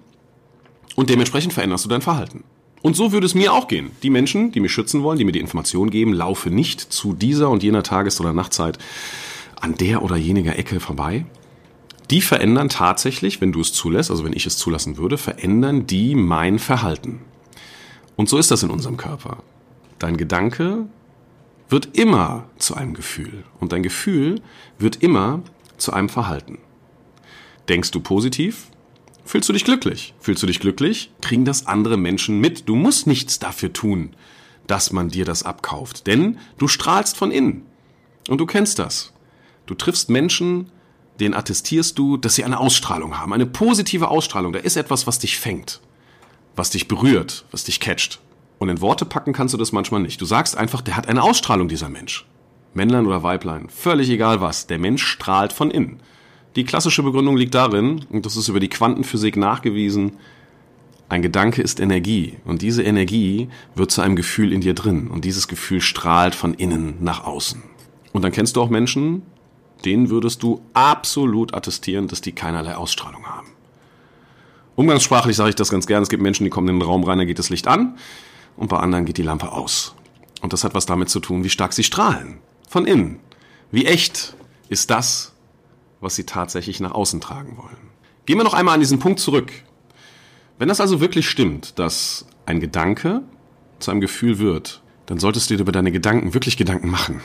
und 0.95 1.11
dementsprechend 1.11 1.53
veränderst 1.53 1.85
du 1.85 1.89
dein 1.89 2.01
Verhalten. 2.01 2.43
Und 2.81 2.95
so 2.95 3.11
würde 3.11 3.27
es 3.27 3.35
mir 3.35 3.53
auch 3.53 3.67
gehen. 3.67 3.91
Die 4.01 4.09
Menschen, 4.09 4.51
die 4.51 4.59
mich 4.59 4.71
schützen 4.71 5.03
wollen, 5.03 5.19
die 5.19 5.23
mir 5.23 5.33
die 5.33 5.39
Information 5.39 5.91
geben, 5.91 6.13
laufe 6.13 6.49
nicht 6.49 6.81
zu 6.81 7.13
dieser 7.13 7.51
und 7.51 7.61
jener 7.61 7.83
Tages- 7.83 8.19
oder 8.19 8.33
Nachtzeit 8.33 8.79
an 9.59 9.75
der 9.75 10.01
oder 10.01 10.15
jeniger 10.15 10.57
Ecke 10.57 10.79
vorbei. 10.79 11.27
Die 12.09 12.21
verändern 12.21 12.69
tatsächlich, 12.69 13.39
wenn 13.39 13.51
du 13.51 13.61
es 13.61 13.71
zulässt, 13.71 14.09
also 14.09 14.25
wenn 14.25 14.33
ich 14.33 14.47
es 14.47 14.57
zulassen 14.57 14.97
würde, 14.97 15.19
verändern 15.19 15.85
die 15.85 16.15
mein 16.15 16.57
Verhalten. 16.57 17.21
Und 18.15 18.29
so 18.29 18.39
ist 18.39 18.49
das 18.49 18.63
in 18.63 18.71
unserem 18.71 18.97
Körper. 18.97 19.43
Dein 19.99 20.17
Gedanke 20.17 20.87
wird 21.71 21.97
immer 21.97 22.49
zu 22.57 22.75
einem 22.75 22.93
Gefühl 22.93 23.43
und 23.59 23.71
dein 23.71 23.83
Gefühl 23.83 24.41
wird 24.77 24.97
immer 24.97 25.41
zu 25.77 25.93
einem 25.93 26.09
Verhalten. 26.09 26.59
Denkst 27.69 27.91
du 27.91 27.99
positiv, 28.01 28.67
Fühlst 29.23 29.47
du 29.47 29.53
dich 29.53 29.63
glücklich? 29.63 30.13
Fühlst 30.19 30.43
du 30.43 30.47
dich 30.47 30.59
glücklich? 30.59 31.11
Kriegen 31.21 31.45
das 31.45 31.67
andere 31.67 31.95
Menschen 31.95 32.39
mit. 32.39 32.67
Du 32.67 32.75
musst 32.75 33.07
nichts 33.07 33.39
dafür 33.39 33.71
tun, 33.71 34.13
dass 34.67 34.91
man 34.91 35.09
dir 35.09 35.25
das 35.25 35.43
abkauft. 35.43 36.07
Denn 36.07 36.37
du 36.57 36.67
strahlst 36.67 37.15
von 37.15 37.31
innen. 37.31 37.65
Und 38.27 38.39
du 38.39 38.45
kennst 38.45 38.79
das. 38.79 39.13
Du 39.67 39.73
triffst 39.73 40.09
Menschen, 40.09 40.69
denen 41.19 41.33
attestierst 41.33 41.97
du, 41.97 42.17
dass 42.17 42.35
sie 42.35 42.43
eine 42.43 42.59
Ausstrahlung 42.59 43.19
haben. 43.19 43.31
Eine 43.31 43.45
positive 43.45 44.09
Ausstrahlung. 44.09 44.53
Da 44.53 44.59
ist 44.59 44.75
etwas, 44.75 45.07
was 45.07 45.19
dich 45.19 45.37
fängt. 45.37 45.79
Was 46.55 46.71
dich 46.71 46.87
berührt, 46.87 47.45
was 47.51 47.63
dich 47.63 47.79
catcht. 47.79 48.19
Und 48.61 48.69
in 48.69 48.79
Worte 48.79 49.05
packen 49.05 49.33
kannst 49.33 49.55
du 49.55 49.57
das 49.57 49.71
manchmal 49.71 50.01
nicht. 50.01 50.21
Du 50.21 50.25
sagst 50.25 50.55
einfach, 50.55 50.81
der 50.81 50.95
hat 50.95 51.07
eine 51.07 51.23
Ausstrahlung, 51.23 51.67
dieser 51.67 51.89
Mensch. 51.89 52.27
Männlein 52.75 53.07
oder 53.07 53.23
Weiblein, 53.23 53.69
völlig 53.69 54.07
egal 54.07 54.39
was. 54.39 54.67
Der 54.67 54.77
Mensch 54.77 55.03
strahlt 55.03 55.51
von 55.51 55.71
innen. 55.71 55.99
Die 56.55 56.63
klassische 56.63 57.01
Begründung 57.01 57.35
liegt 57.35 57.55
darin, 57.55 58.05
und 58.11 58.23
das 58.23 58.37
ist 58.37 58.49
über 58.49 58.59
die 58.59 58.69
Quantenphysik 58.69 59.35
nachgewiesen, 59.35 60.11
ein 61.09 61.23
Gedanke 61.23 61.63
ist 61.63 61.79
Energie 61.79 62.37
und 62.45 62.61
diese 62.61 62.83
Energie 62.83 63.49
wird 63.73 63.89
zu 63.89 64.01
einem 64.01 64.15
Gefühl 64.15 64.53
in 64.53 64.61
dir 64.61 64.75
drin 64.75 65.07
und 65.07 65.25
dieses 65.25 65.47
Gefühl 65.47 65.81
strahlt 65.81 66.35
von 66.35 66.53
innen 66.53 66.97
nach 66.99 67.23
außen. 67.23 67.63
Und 68.13 68.21
dann 68.21 68.31
kennst 68.31 68.57
du 68.57 68.61
auch 68.61 68.69
Menschen, 68.69 69.23
denen 69.85 70.11
würdest 70.11 70.43
du 70.43 70.61
absolut 70.75 71.55
attestieren, 71.55 72.07
dass 72.07 72.21
die 72.21 72.33
keinerlei 72.33 72.75
Ausstrahlung 72.75 73.25
haben. 73.25 73.47
Umgangssprachlich 74.75 75.35
sage 75.35 75.49
ich 75.49 75.55
das 75.55 75.71
ganz 75.71 75.87
gern, 75.87 76.03
es 76.03 76.09
gibt 76.09 76.21
Menschen, 76.21 76.43
die 76.43 76.51
kommen 76.51 76.67
in 76.67 76.79
den 76.79 76.87
Raum 76.87 77.03
rein, 77.03 77.17
da 77.17 77.25
geht 77.25 77.39
das 77.39 77.49
Licht 77.49 77.67
an 77.67 77.95
und 78.57 78.69
bei 78.69 78.77
anderen 78.77 79.05
geht 79.05 79.17
die 79.17 79.23
Lampe 79.23 79.51
aus. 79.51 79.95
Und 80.41 80.53
das 80.53 80.63
hat 80.63 80.73
was 80.73 80.85
damit 80.85 81.09
zu 81.09 81.19
tun, 81.19 81.43
wie 81.43 81.49
stark 81.49 81.73
sie 81.73 81.83
strahlen. 81.83 82.39
Von 82.67 82.85
innen. 82.85 83.19
Wie 83.71 83.85
echt 83.85 84.35
ist 84.69 84.89
das, 84.89 85.33
was 85.99 86.15
sie 86.15 86.25
tatsächlich 86.25 86.79
nach 86.79 86.91
außen 86.91 87.21
tragen 87.21 87.57
wollen. 87.57 87.77
Gehen 88.25 88.37
wir 88.37 88.43
noch 88.43 88.53
einmal 88.53 88.73
an 88.73 88.79
diesen 88.79 88.99
Punkt 88.99 89.19
zurück. 89.19 89.51
Wenn 90.57 90.67
das 90.67 90.81
also 90.81 90.99
wirklich 90.99 91.29
stimmt, 91.29 91.79
dass 91.79 92.25
ein 92.45 92.59
Gedanke 92.59 93.23
zu 93.79 93.91
einem 93.91 94.01
Gefühl 94.01 94.39
wird, 94.39 94.81
dann 95.05 95.19
solltest 95.19 95.49
du 95.49 95.55
dir 95.55 95.61
über 95.61 95.71
deine 95.71 95.91
Gedanken 95.91 96.33
wirklich 96.33 96.57
Gedanken 96.57 96.89
machen. 96.89 97.21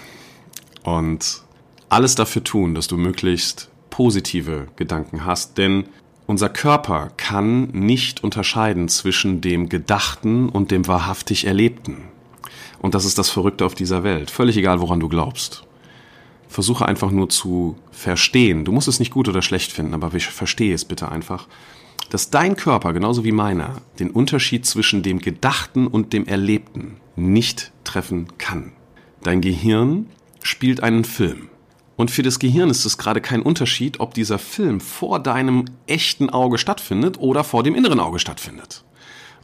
Und 0.82 1.42
alles 1.88 2.14
dafür 2.14 2.44
tun, 2.44 2.74
dass 2.74 2.88
du 2.88 2.96
möglichst 2.96 3.70
positive 3.90 4.68
Gedanken 4.76 5.24
hast, 5.24 5.58
denn 5.58 5.88
unser 6.26 6.48
Körper 6.48 7.10
kann 7.16 7.68
nicht 7.68 8.24
unterscheiden 8.24 8.88
zwischen 8.88 9.40
dem 9.40 9.68
Gedachten 9.68 10.48
und 10.48 10.70
dem 10.70 10.88
wahrhaftig 10.88 11.46
Erlebten. 11.46 12.04
Und 12.80 12.94
das 12.94 13.04
ist 13.04 13.18
das 13.18 13.30
Verrückte 13.30 13.64
auf 13.64 13.74
dieser 13.74 14.02
Welt. 14.02 14.30
Völlig 14.30 14.56
egal, 14.56 14.80
woran 14.80 15.00
du 15.00 15.08
glaubst. 15.08 15.64
versuche 16.48 16.86
einfach 16.86 17.10
nur 17.10 17.28
zu 17.28 17.76
verstehen. 17.90 18.64
Du 18.64 18.72
musst 18.72 18.88
es 18.88 18.98
nicht 18.98 19.12
gut 19.12 19.28
oder 19.28 19.42
schlecht 19.42 19.72
finden, 19.72 19.94
aber 19.94 20.10
verstehe 20.10 20.74
es 20.74 20.84
bitte 20.84 21.10
einfach, 21.10 21.48
dass 22.10 22.30
dein 22.30 22.56
Körper, 22.56 22.92
genauso 22.92 23.24
wie 23.24 23.32
meiner, 23.32 23.76
den 23.98 24.10
Unterschied 24.10 24.64
zwischen 24.64 25.02
dem 25.02 25.18
Gedachten 25.18 25.86
und 25.86 26.12
dem 26.12 26.26
Erlebten 26.26 26.96
nicht 27.16 27.72
treffen 27.84 28.28
kann. 28.38 28.72
Dein 29.22 29.40
Gehirn 29.40 30.06
spielt 30.42 30.82
einen 30.82 31.04
Film. 31.04 31.48
Und 31.96 32.10
für 32.10 32.22
das 32.22 32.38
Gehirn 32.38 32.70
ist 32.70 32.84
es 32.84 32.98
gerade 32.98 33.20
kein 33.20 33.42
Unterschied, 33.42 34.00
ob 34.00 34.12
dieser 34.14 34.38
Film 34.38 34.80
vor 34.80 35.18
deinem 35.18 35.64
echten 35.86 36.28
Auge 36.30 36.58
stattfindet 36.58 37.18
oder 37.18 37.42
vor 37.42 37.62
dem 37.62 37.74
inneren 37.74 38.00
Auge 38.00 38.18
stattfindet. 38.18 38.84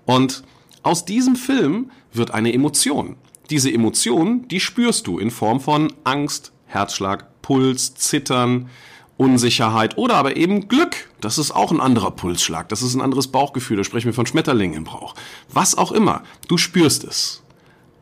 Und 0.04 0.42
aus 0.82 1.04
diesem 1.04 1.36
Film 1.36 1.90
wird 2.12 2.32
eine 2.32 2.52
Emotion. 2.52 3.16
Diese 3.50 3.72
Emotion, 3.72 4.46
die 4.48 4.60
spürst 4.60 5.06
du 5.06 5.18
in 5.18 5.30
Form 5.30 5.60
von 5.60 5.92
Angst, 6.04 6.52
Herzschlag, 6.66 7.40
Puls, 7.42 7.94
Zittern, 7.94 8.68
Unsicherheit 9.16 9.96
oder 9.96 10.14
aber 10.16 10.36
eben 10.36 10.68
Glück. 10.68 11.10
Das 11.20 11.38
ist 11.38 11.52
auch 11.52 11.70
ein 11.70 11.80
anderer 11.80 12.10
Pulsschlag, 12.10 12.68
das 12.68 12.82
ist 12.82 12.94
ein 12.94 13.00
anderes 13.00 13.28
Bauchgefühl, 13.28 13.76
da 13.76 13.84
sprechen 13.84 14.06
wir 14.06 14.14
von 14.14 14.26
Schmetterlingen 14.26 14.78
im 14.78 14.84
Bauch. 14.84 15.14
Was 15.52 15.76
auch 15.76 15.92
immer, 15.92 16.22
du 16.48 16.58
spürst 16.58 17.04
es. 17.04 17.42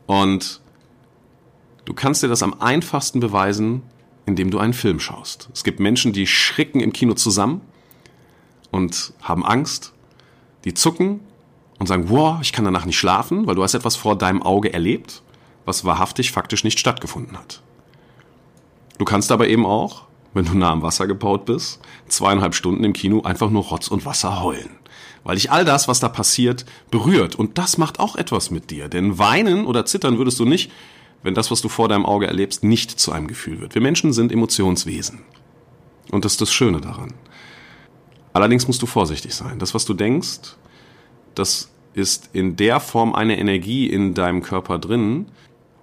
Und 0.07 0.61
du 1.85 1.93
kannst 1.93 2.23
dir 2.23 2.27
das 2.27 2.43
am 2.43 2.59
einfachsten 2.59 3.19
beweisen, 3.19 3.83
indem 4.31 4.49
du 4.49 4.59
einen 4.59 4.73
Film 4.73 4.99
schaust. 4.99 5.49
Es 5.53 5.63
gibt 5.63 5.79
Menschen, 5.79 6.13
die 6.13 6.25
schrecken 6.25 6.79
im 6.79 6.93
Kino 6.93 7.13
zusammen 7.13 7.61
und 8.71 9.13
haben 9.21 9.45
Angst, 9.45 9.93
die 10.63 10.73
zucken 10.73 11.19
und 11.79 11.87
sagen, 11.87 12.09
wow, 12.09 12.39
ich 12.41 12.53
kann 12.53 12.63
danach 12.63 12.85
nicht 12.85 12.97
schlafen, 12.97 13.45
weil 13.45 13.55
du 13.55 13.63
hast 13.63 13.73
etwas 13.73 13.95
vor 13.95 14.17
deinem 14.17 14.41
Auge 14.41 14.71
erlebt, 14.73 15.21
was 15.65 15.83
wahrhaftig 15.83 16.31
faktisch 16.31 16.63
nicht 16.63 16.79
stattgefunden 16.79 17.37
hat. 17.37 17.61
Du 18.97 19.05
kannst 19.05 19.31
aber 19.31 19.47
eben 19.47 19.65
auch, 19.65 20.03
wenn 20.33 20.45
du 20.45 20.53
nah 20.53 20.71
am 20.71 20.81
Wasser 20.81 21.07
gebaut 21.07 21.45
bist, 21.45 21.81
zweieinhalb 22.07 22.55
Stunden 22.55 22.85
im 22.85 22.93
Kino 22.93 23.23
einfach 23.23 23.49
nur 23.49 23.63
Rotz 23.63 23.89
und 23.89 24.05
Wasser 24.05 24.41
heulen. 24.41 24.77
Weil 25.23 25.35
dich 25.35 25.51
all 25.51 25.65
das, 25.65 25.87
was 25.87 25.99
da 25.99 26.07
passiert, 26.07 26.65
berührt. 26.89 27.35
Und 27.35 27.57
das 27.57 27.77
macht 27.77 27.99
auch 27.99 28.15
etwas 28.15 28.49
mit 28.49 28.71
dir. 28.71 28.87
Denn 28.87 29.19
weinen 29.19 29.65
oder 29.65 29.85
zittern 29.85 30.17
würdest 30.17 30.39
du 30.39 30.45
nicht, 30.45 30.71
wenn 31.23 31.33
das, 31.33 31.51
was 31.51 31.61
du 31.61 31.69
vor 31.69 31.87
deinem 31.87 32.05
Auge 32.05 32.27
erlebst, 32.27 32.63
nicht 32.63 32.99
zu 32.99 33.11
einem 33.11 33.27
Gefühl 33.27 33.61
wird. 33.61 33.75
Wir 33.75 33.81
Menschen 33.81 34.13
sind 34.13 34.31
Emotionswesen. 34.31 35.19
Und 36.11 36.25
das 36.25 36.33
ist 36.33 36.41
das 36.41 36.51
Schöne 36.51 36.81
daran. 36.81 37.13
Allerdings 38.33 38.67
musst 38.67 38.81
du 38.81 38.85
vorsichtig 38.85 39.33
sein. 39.33 39.59
Das, 39.59 39.73
was 39.73 39.85
du 39.85 39.93
denkst, 39.93 40.55
das 41.35 41.69
ist 41.93 42.29
in 42.33 42.55
der 42.55 42.79
Form 42.79 43.13
eine 43.13 43.37
Energie 43.37 43.87
in 43.87 44.13
deinem 44.13 44.41
Körper 44.41 44.79
drin, 44.79 45.27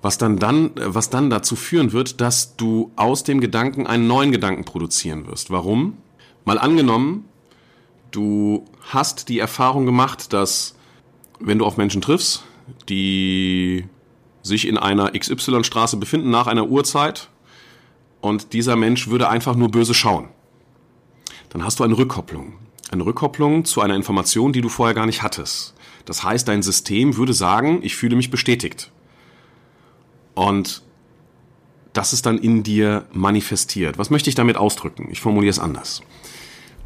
was 0.00 0.16
dann, 0.16 0.38
dann, 0.38 0.70
was 0.76 1.10
dann 1.10 1.28
dazu 1.28 1.56
führen 1.56 1.92
wird, 1.92 2.20
dass 2.20 2.56
du 2.56 2.92
aus 2.96 3.24
dem 3.24 3.40
Gedanken 3.40 3.86
einen 3.86 4.06
neuen 4.06 4.32
Gedanken 4.32 4.64
produzieren 4.64 5.26
wirst. 5.26 5.50
Warum? 5.50 5.98
Mal 6.44 6.58
angenommen, 6.58 7.24
du 8.10 8.64
hast 8.80 9.28
die 9.28 9.38
Erfahrung 9.38 9.86
gemacht, 9.86 10.32
dass 10.32 10.76
wenn 11.40 11.58
du 11.58 11.66
auf 11.66 11.76
Menschen 11.76 12.00
triffst, 12.00 12.44
die 12.88 13.84
sich 14.48 14.66
in 14.66 14.76
einer 14.76 15.12
XY-Straße 15.12 15.96
befinden 15.96 16.30
nach 16.30 16.48
einer 16.48 16.66
Uhrzeit 16.66 17.28
und 18.20 18.52
dieser 18.52 18.74
Mensch 18.74 19.08
würde 19.08 19.28
einfach 19.28 19.54
nur 19.54 19.70
böse 19.70 19.94
schauen, 19.94 20.28
dann 21.50 21.64
hast 21.64 21.78
du 21.78 21.84
eine 21.84 21.96
Rückkopplung. 21.96 22.54
Eine 22.90 23.04
Rückkopplung 23.04 23.64
zu 23.64 23.80
einer 23.80 23.94
Information, 23.94 24.52
die 24.52 24.62
du 24.62 24.68
vorher 24.68 24.94
gar 24.94 25.06
nicht 25.06 25.22
hattest. 25.22 25.74
Das 26.06 26.24
heißt, 26.24 26.48
dein 26.48 26.62
System 26.62 27.16
würde 27.16 27.34
sagen, 27.34 27.80
ich 27.82 27.94
fühle 27.94 28.16
mich 28.16 28.30
bestätigt. 28.30 28.90
Und 30.34 30.82
das 31.92 32.12
ist 32.12 32.26
dann 32.26 32.38
in 32.38 32.62
dir 32.62 33.06
manifestiert. 33.12 33.98
Was 33.98 34.08
möchte 34.08 34.30
ich 34.30 34.34
damit 34.34 34.56
ausdrücken? 34.56 35.08
Ich 35.10 35.20
formuliere 35.20 35.50
es 35.50 35.58
anders. 35.58 36.02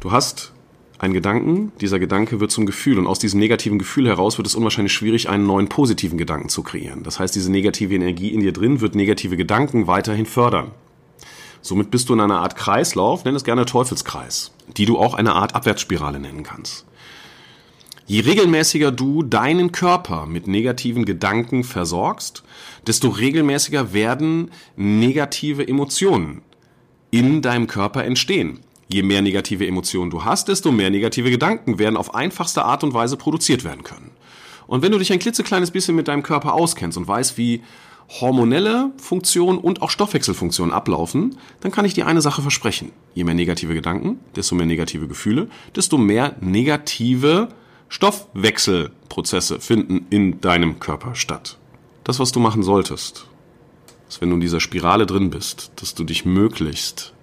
Du 0.01 0.11
hast 0.11 0.51
einen 0.99 1.13
Gedanken, 1.13 1.71
dieser 1.81 1.99
Gedanke 1.99 2.39
wird 2.39 2.51
zum 2.51 2.65
Gefühl 2.65 2.97
und 2.99 3.07
aus 3.07 3.19
diesem 3.19 3.39
negativen 3.39 3.79
Gefühl 3.79 4.07
heraus 4.07 4.37
wird 4.37 4.47
es 4.47 4.55
unwahrscheinlich 4.55 4.93
schwierig, 4.93 5.29
einen 5.29 5.45
neuen 5.45 5.67
positiven 5.67 6.17
Gedanken 6.17 6.49
zu 6.49 6.63
kreieren. 6.63 7.03
Das 7.03 7.19
heißt, 7.19 7.35
diese 7.35 7.51
negative 7.51 7.95
Energie 7.95 8.29
in 8.29 8.39
dir 8.39 8.53
drin 8.53 8.79
wird 8.79 8.95
negative 8.95 9.35
Gedanken 9.35 9.87
weiterhin 9.87 10.25
fördern. 10.25 10.71
Somit 11.61 11.91
bist 11.91 12.09
du 12.09 12.13
in 12.13 12.19
einer 12.19 12.39
Art 12.39 12.55
Kreislauf, 12.55 13.23
nenn 13.23 13.35
es 13.35 13.43
gerne 13.43 13.65
Teufelskreis, 13.65 14.51
die 14.77 14.85
du 14.85 14.97
auch 14.97 15.13
eine 15.13 15.33
Art 15.33 15.55
Abwärtsspirale 15.55 16.19
nennen 16.19 16.43
kannst. 16.43 16.85
Je 18.05 18.19
regelmäßiger 18.19 18.91
du 18.91 19.23
deinen 19.23 19.71
Körper 19.71 20.25
mit 20.25 20.45
negativen 20.45 21.05
Gedanken 21.05 21.63
versorgst, 21.63 22.43
desto 22.85 23.07
regelmäßiger 23.07 23.93
werden 23.93 24.51
negative 24.75 25.65
Emotionen 25.65 26.41
in 27.11 27.41
deinem 27.41 27.67
Körper 27.67 28.03
entstehen. 28.03 28.59
Je 28.87 29.03
mehr 29.03 29.21
negative 29.21 29.65
Emotionen 29.65 30.11
du 30.11 30.23
hast, 30.23 30.47
desto 30.47 30.71
mehr 30.71 30.89
negative 30.89 31.31
Gedanken 31.31 31.79
werden 31.79 31.97
auf 31.97 32.13
einfachste 32.13 32.65
Art 32.65 32.83
und 32.83 32.93
Weise 32.93 33.17
produziert 33.17 33.63
werden 33.63 33.83
können. 33.83 34.11
Und 34.67 34.81
wenn 34.81 34.91
du 34.91 34.97
dich 34.97 35.11
ein 35.11 35.19
klitzekleines 35.19 35.71
bisschen 35.71 35.95
mit 35.95 36.07
deinem 36.07 36.23
Körper 36.23 36.53
auskennst 36.53 36.97
und 36.97 37.07
weißt, 37.07 37.37
wie 37.37 37.61
hormonelle 38.09 38.91
Funktionen 38.97 39.57
und 39.57 39.81
auch 39.81 39.89
Stoffwechselfunktionen 39.89 40.73
ablaufen, 40.73 41.37
dann 41.61 41.71
kann 41.71 41.85
ich 41.85 41.93
dir 41.93 42.07
eine 42.07 42.21
Sache 42.21 42.41
versprechen. 42.41 42.91
Je 43.13 43.23
mehr 43.23 43.33
negative 43.33 43.73
Gedanken, 43.73 44.19
desto 44.35 44.55
mehr 44.55 44.65
negative 44.65 45.07
Gefühle, 45.07 45.47
desto 45.75 45.97
mehr 45.97 46.35
negative 46.41 47.49
Stoffwechselprozesse 47.89 49.59
finden 49.59 50.05
in 50.09 50.41
deinem 50.41 50.79
Körper 50.79 51.15
statt. 51.15 51.57
Das, 52.03 52.19
was 52.19 52.31
du 52.31 52.39
machen 52.39 52.63
solltest, 52.63 53.27
ist, 54.09 54.21
wenn 54.21 54.29
du 54.29 54.35
in 54.35 54.41
dieser 54.41 54.59
Spirale 54.59 55.05
drin 55.05 55.29
bist, 55.29 55.71
dass 55.77 55.95
du 55.95 56.03
dich 56.03 56.25
möglichst 56.25 57.13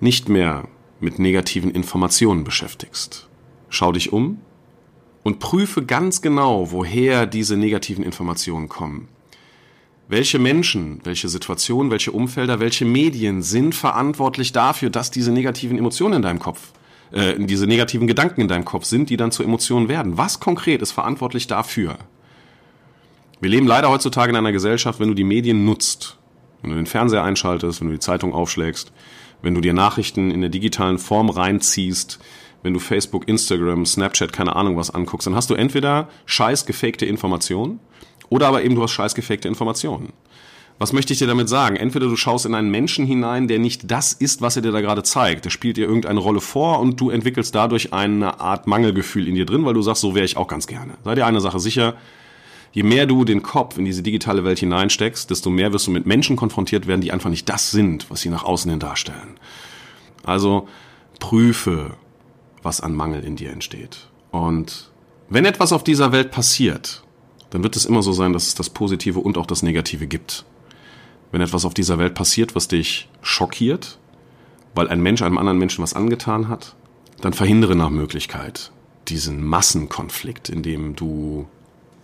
nicht 0.00 0.28
mehr 0.28 0.68
mit 1.02 1.18
negativen 1.18 1.70
Informationen 1.70 2.44
beschäftigst. 2.44 3.28
Schau 3.68 3.92
dich 3.92 4.12
um 4.12 4.38
und 5.22 5.38
prüfe 5.40 5.84
ganz 5.84 6.22
genau, 6.22 6.70
woher 6.70 7.26
diese 7.26 7.56
negativen 7.56 8.04
Informationen 8.04 8.68
kommen. 8.68 9.08
Welche 10.08 10.38
Menschen, 10.38 11.00
welche 11.04 11.28
Situationen, 11.28 11.90
welche 11.90 12.12
Umfelder, 12.12 12.60
welche 12.60 12.84
Medien 12.84 13.42
sind 13.42 13.74
verantwortlich 13.74 14.52
dafür, 14.52 14.90
dass 14.90 15.10
diese 15.10 15.32
negativen 15.32 15.78
Emotionen 15.78 16.16
in 16.16 16.22
deinem 16.22 16.38
Kopf 16.38 16.72
äh, 17.12 17.34
diese 17.38 17.66
negativen 17.66 18.06
Gedanken 18.06 18.40
in 18.40 18.48
deinem 18.48 18.64
Kopf 18.64 18.84
sind, 18.84 19.10
die 19.10 19.16
dann 19.16 19.32
zu 19.32 19.42
Emotionen 19.42 19.88
werden. 19.88 20.18
Was 20.18 20.40
konkret 20.40 20.82
ist 20.82 20.92
verantwortlich 20.92 21.46
dafür? 21.46 21.98
Wir 23.40 23.50
leben 23.50 23.66
leider 23.66 23.90
heutzutage 23.90 24.30
in 24.30 24.36
einer 24.36 24.52
Gesellschaft, 24.52 25.00
wenn 25.00 25.08
du 25.08 25.14
die 25.14 25.24
Medien 25.24 25.64
nutzt, 25.64 26.16
wenn 26.60 26.70
du 26.70 26.76
den 26.76 26.86
Fernseher 26.86 27.24
einschaltest, 27.24 27.80
wenn 27.80 27.88
du 27.88 27.94
die 27.94 28.00
Zeitung 28.00 28.32
aufschlägst, 28.32 28.92
wenn 29.42 29.54
du 29.54 29.60
dir 29.60 29.74
Nachrichten 29.74 30.30
in 30.30 30.40
der 30.40 30.50
digitalen 30.50 30.98
Form 30.98 31.28
reinziehst, 31.28 32.18
wenn 32.62 32.72
du 32.72 32.80
Facebook, 32.80 33.28
Instagram, 33.28 33.84
Snapchat, 33.84 34.32
keine 34.32 34.56
Ahnung 34.56 34.76
was 34.76 34.90
anguckst, 34.90 35.26
dann 35.26 35.34
hast 35.34 35.50
du 35.50 35.54
entweder 35.54 36.08
scheiß 36.26 36.64
gefakte 36.64 37.06
Informationen 37.06 37.80
oder 38.28 38.46
aber 38.48 38.62
eben 38.62 38.74
du 38.74 38.82
hast 38.82 38.92
scheiß 38.92 39.14
gefakte 39.14 39.48
Informationen. 39.48 40.12
Was 40.78 40.92
möchte 40.92 41.12
ich 41.12 41.18
dir 41.18 41.26
damit 41.26 41.48
sagen? 41.48 41.76
Entweder 41.76 42.06
du 42.06 42.16
schaust 42.16 42.46
in 42.46 42.54
einen 42.54 42.70
Menschen 42.70 43.06
hinein, 43.06 43.46
der 43.46 43.58
nicht 43.58 43.90
das 43.90 44.12
ist, 44.12 44.40
was 44.40 44.56
er 44.56 44.62
dir 44.62 44.72
da 44.72 44.80
gerade 44.80 45.02
zeigt. 45.02 45.44
Der 45.44 45.50
spielt 45.50 45.76
dir 45.76 45.86
irgendeine 45.86 46.18
Rolle 46.18 46.40
vor 46.40 46.80
und 46.80 47.00
du 47.00 47.10
entwickelst 47.10 47.54
dadurch 47.54 47.92
eine 47.92 48.40
Art 48.40 48.66
Mangelgefühl 48.66 49.28
in 49.28 49.34
dir 49.34 49.46
drin, 49.46 49.64
weil 49.64 49.74
du 49.74 49.82
sagst, 49.82 50.02
so 50.02 50.14
wäre 50.14 50.24
ich 50.24 50.36
auch 50.36 50.48
ganz 50.48 50.66
gerne. 50.66 50.94
Sei 51.04 51.14
dir 51.14 51.26
eine 51.26 51.40
Sache 51.40 51.60
sicher, 51.60 51.94
je 52.72 52.82
mehr 52.82 53.06
du 53.06 53.24
den 53.24 53.42
Kopf 53.42 53.78
in 53.78 53.84
diese 53.84 54.02
digitale 54.02 54.44
Welt 54.44 54.58
hineinsteckst, 54.58 55.30
desto 55.30 55.50
mehr 55.50 55.72
wirst 55.72 55.86
du 55.86 55.90
mit 55.90 56.06
Menschen 56.06 56.36
konfrontiert 56.36 56.86
werden, 56.86 57.00
die 57.00 57.12
einfach 57.12 57.30
nicht 57.30 57.48
das 57.48 57.70
sind, 57.70 58.10
was 58.10 58.20
sie 58.20 58.30
nach 58.30 58.44
außen 58.44 58.70
hin 58.70 58.80
darstellen. 58.80 59.38
Also 60.24 60.68
prüfe, 61.20 61.96
was 62.62 62.80
an 62.80 62.94
Mangel 62.94 63.24
in 63.24 63.36
dir 63.36 63.50
entsteht. 63.50 64.08
Und 64.30 64.90
wenn 65.28 65.44
etwas 65.44 65.72
auf 65.72 65.84
dieser 65.84 66.12
Welt 66.12 66.30
passiert, 66.30 67.02
dann 67.50 67.62
wird 67.62 67.76
es 67.76 67.84
immer 67.84 68.02
so 68.02 68.12
sein, 68.12 68.32
dass 68.32 68.46
es 68.46 68.54
das 68.54 68.70
Positive 68.70 69.20
und 69.20 69.36
auch 69.38 69.46
das 69.46 69.62
Negative 69.62 70.06
gibt 70.06 70.44
wenn 71.32 71.40
etwas 71.40 71.64
auf 71.64 71.74
dieser 71.74 71.98
Welt 71.98 72.14
passiert, 72.14 72.54
was 72.54 72.68
dich 72.68 73.08
schockiert, 73.22 73.98
weil 74.74 74.88
ein 74.88 75.00
Mensch 75.00 75.22
einem 75.22 75.38
anderen 75.38 75.58
Menschen 75.58 75.82
was 75.82 75.94
angetan 75.94 76.48
hat, 76.48 76.76
dann 77.20 77.32
verhindere 77.32 77.74
nach 77.74 77.90
Möglichkeit 77.90 78.70
diesen 79.08 79.44
Massenkonflikt, 79.44 80.48
in 80.48 80.62
dem 80.62 80.94
du 80.94 81.48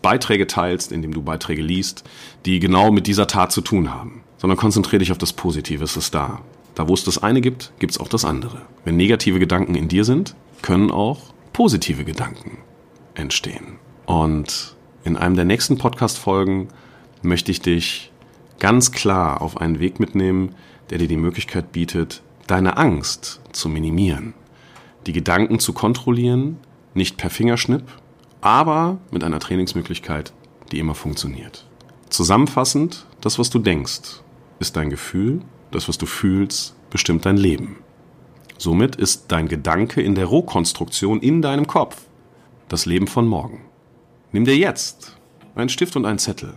Beiträge 0.02 0.46
teilst, 0.46 0.92
in 0.92 1.02
dem 1.02 1.12
du 1.12 1.22
Beiträge 1.22 1.62
liest, 1.62 2.04
die 2.44 2.60
genau 2.60 2.90
mit 2.90 3.06
dieser 3.06 3.26
Tat 3.26 3.52
zu 3.52 3.60
tun 3.60 3.92
haben. 3.92 4.22
Sondern 4.36 4.56
konzentriere 4.56 5.00
dich 5.00 5.10
auf 5.12 5.18
das 5.18 5.32
Positive, 5.32 5.82
es 5.82 5.96
ist 5.96 6.14
da. 6.14 6.40
Da 6.74 6.86
wo 6.86 6.94
es 6.94 7.02
das 7.02 7.22
eine 7.22 7.40
gibt, 7.40 7.72
gibt 7.80 7.92
es 7.92 7.98
auch 7.98 8.08
das 8.08 8.24
andere. 8.24 8.62
Wenn 8.84 8.96
negative 8.96 9.40
Gedanken 9.40 9.74
in 9.74 9.88
dir 9.88 10.04
sind, 10.04 10.36
können 10.62 10.90
auch 10.90 11.34
positive 11.52 12.04
Gedanken 12.04 12.58
entstehen. 13.14 13.78
Und 14.06 14.76
in 15.02 15.16
einem 15.16 15.34
der 15.34 15.44
nächsten 15.44 15.76
Podcast-Folgen 15.76 16.68
möchte 17.22 17.50
ich 17.50 17.60
dich 17.60 18.12
ganz 18.60 18.92
klar 18.92 19.42
auf 19.42 19.60
einen 19.60 19.80
Weg 19.80 19.98
mitnehmen, 19.98 20.54
der 20.90 20.98
dir 20.98 21.08
die 21.08 21.16
Möglichkeit 21.16 21.72
bietet, 21.72 22.22
deine 22.46 22.76
Angst 22.76 23.40
zu 23.52 23.68
minimieren, 23.68 24.34
die 25.06 25.12
Gedanken 25.12 25.58
zu 25.58 25.72
kontrollieren, 25.72 26.58
nicht 26.94 27.16
per 27.16 27.30
Fingerschnipp, 27.30 27.84
aber 28.40 28.98
mit 29.10 29.24
einer 29.24 29.40
Trainingsmöglichkeit, 29.40 30.32
die 30.70 30.78
immer 30.78 30.94
funktioniert. 30.94 31.66
Zusammenfassend, 32.08 33.06
das, 33.20 33.38
was 33.38 33.50
du 33.50 33.58
denkst, 33.58 34.22
ist 34.60 34.76
dein 34.76 34.90
Gefühl 34.90 35.42
das, 35.70 35.88
was 35.88 35.98
du 35.98 36.06
fühlst, 36.06 36.74
bestimmt 36.90 37.26
dein 37.26 37.36
Leben. 37.36 37.76
Somit 38.56 38.96
ist 38.96 39.26
dein 39.28 39.48
Gedanke 39.48 40.00
in 40.00 40.14
der 40.14 40.26
Rohkonstruktion 40.26 41.20
in 41.20 41.42
deinem 41.42 41.66
Kopf 41.66 42.06
das 42.68 42.86
Leben 42.86 43.06
von 43.06 43.26
morgen. 43.26 43.62
Nimm 44.32 44.44
dir 44.44 44.56
jetzt 44.56 45.16
einen 45.54 45.68
Stift 45.68 45.96
und 45.96 46.06
einen 46.06 46.18
Zettel 46.18 46.54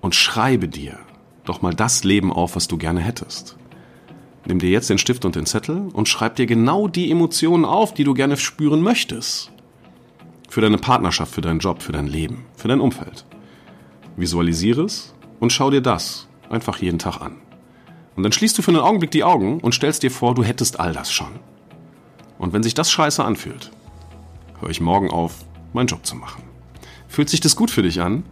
und 0.00 0.14
schreibe 0.14 0.68
dir 0.68 0.98
doch 1.44 1.62
mal 1.62 1.74
das 1.74 2.04
Leben 2.04 2.32
auf, 2.32 2.56
was 2.56 2.68
du 2.68 2.78
gerne 2.78 3.00
hättest. 3.00 3.56
Nimm 4.46 4.58
dir 4.58 4.70
jetzt 4.70 4.90
den 4.90 4.98
Stift 4.98 5.24
und 5.24 5.36
den 5.36 5.46
Zettel 5.46 5.88
und 5.92 6.08
schreib 6.08 6.36
dir 6.36 6.46
genau 6.46 6.88
die 6.88 7.10
Emotionen 7.10 7.64
auf, 7.64 7.94
die 7.94 8.04
du 8.04 8.14
gerne 8.14 8.36
spüren 8.36 8.82
möchtest. 8.82 9.52
Für 10.52 10.60
deine 10.60 10.76
Partnerschaft, 10.76 11.32
für 11.32 11.40
deinen 11.40 11.60
Job, 11.60 11.80
für 11.82 11.92
dein 11.92 12.06
Leben, 12.06 12.44
für 12.54 12.68
dein 12.68 12.82
Umfeld. 12.82 13.24
Visualisiere 14.16 14.82
es 14.82 15.14
und 15.40 15.50
schau 15.50 15.70
dir 15.70 15.80
das 15.80 16.28
einfach 16.50 16.76
jeden 16.76 16.98
Tag 16.98 17.22
an. 17.22 17.36
Und 18.16 18.22
dann 18.22 18.32
schließt 18.32 18.58
du 18.58 18.60
für 18.60 18.70
einen 18.70 18.82
Augenblick 18.82 19.10
die 19.12 19.24
Augen 19.24 19.60
und 19.60 19.74
stellst 19.74 20.02
dir 20.02 20.10
vor, 20.10 20.34
du 20.34 20.44
hättest 20.44 20.78
all 20.78 20.92
das 20.92 21.10
schon. 21.10 21.40
Und 22.38 22.52
wenn 22.52 22.62
sich 22.62 22.74
das 22.74 22.90
scheiße 22.90 23.24
anfühlt, 23.24 23.70
höre 24.60 24.68
ich 24.68 24.82
morgen 24.82 25.10
auf, 25.10 25.36
meinen 25.72 25.86
Job 25.86 26.04
zu 26.04 26.16
machen. 26.16 26.42
Fühlt 27.08 27.30
sich 27.30 27.40
das 27.40 27.56
gut 27.56 27.70
für 27.70 27.82
dich 27.82 28.02
an? 28.02 28.22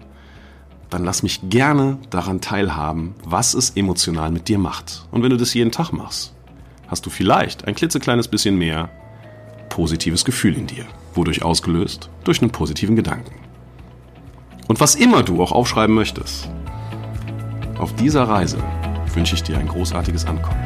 Dann 0.90 1.04
lass 1.04 1.22
mich 1.22 1.48
gerne 1.48 1.96
daran 2.10 2.42
teilhaben, 2.42 3.14
was 3.24 3.54
es 3.54 3.70
emotional 3.70 4.30
mit 4.30 4.46
dir 4.48 4.58
macht. 4.58 5.06
Und 5.10 5.22
wenn 5.22 5.30
du 5.30 5.38
das 5.38 5.54
jeden 5.54 5.72
Tag 5.72 5.92
machst, 5.92 6.34
hast 6.86 7.06
du 7.06 7.08
vielleicht 7.08 7.66
ein 7.66 7.74
klitzekleines 7.74 8.28
bisschen 8.28 8.58
mehr 8.58 8.90
positives 9.70 10.26
Gefühl 10.26 10.58
in 10.58 10.66
dir. 10.66 10.84
Wodurch 11.14 11.42
ausgelöst? 11.42 12.10
Durch 12.24 12.40
einen 12.40 12.50
positiven 12.50 12.96
Gedanken. 12.96 13.34
Und 14.68 14.80
was 14.80 14.94
immer 14.94 15.22
du 15.22 15.42
auch 15.42 15.52
aufschreiben 15.52 15.94
möchtest, 15.94 16.48
auf 17.78 17.94
dieser 17.96 18.24
Reise 18.24 18.58
wünsche 19.14 19.34
ich 19.34 19.42
dir 19.42 19.58
ein 19.58 19.66
großartiges 19.66 20.26
Ankommen. 20.26 20.60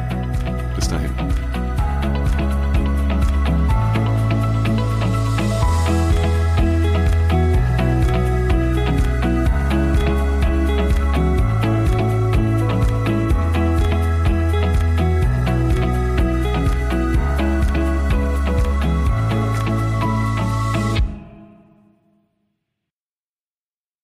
Bis 0.75 0.87
dahin. 0.87 1.09